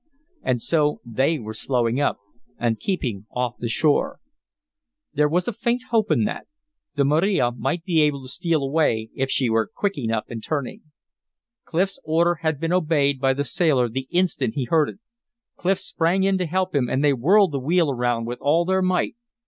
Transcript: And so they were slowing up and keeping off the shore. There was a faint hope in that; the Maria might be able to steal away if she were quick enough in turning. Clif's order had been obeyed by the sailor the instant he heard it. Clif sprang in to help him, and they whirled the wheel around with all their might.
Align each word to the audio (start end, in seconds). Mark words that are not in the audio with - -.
And 0.41 0.63
so 0.63 0.99
they 1.05 1.37
were 1.37 1.53
slowing 1.53 1.99
up 2.01 2.17
and 2.57 2.79
keeping 2.79 3.27
off 3.29 3.57
the 3.59 3.69
shore. 3.69 4.19
There 5.13 5.29
was 5.29 5.47
a 5.47 5.53
faint 5.53 5.83
hope 5.91 6.09
in 6.09 6.23
that; 6.23 6.47
the 6.95 7.05
Maria 7.05 7.51
might 7.51 7.83
be 7.83 8.01
able 8.01 8.23
to 8.23 8.27
steal 8.27 8.63
away 8.63 9.11
if 9.13 9.29
she 9.29 9.47
were 9.47 9.67
quick 9.71 9.99
enough 9.99 10.23
in 10.27 10.41
turning. 10.41 10.81
Clif's 11.65 11.99
order 12.03 12.39
had 12.41 12.59
been 12.59 12.73
obeyed 12.73 13.19
by 13.19 13.35
the 13.35 13.43
sailor 13.43 13.87
the 13.87 14.07
instant 14.09 14.55
he 14.55 14.63
heard 14.63 14.89
it. 14.89 14.97
Clif 15.55 15.77
sprang 15.77 16.23
in 16.23 16.39
to 16.39 16.47
help 16.47 16.73
him, 16.73 16.89
and 16.89 17.03
they 17.03 17.13
whirled 17.13 17.51
the 17.51 17.59
wheel 17.59 17.91
around 17.91 18.25
with 18.25 18.39
all 18.41 18.65
their 18.65 18.81
might. 18.81 19.15